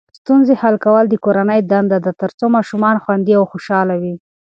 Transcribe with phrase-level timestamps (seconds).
[0.19, 4.13] ستونزې حل کول د کورنۍ دنده ده ترڅو ماشومان خوندي او خوشحاله وي.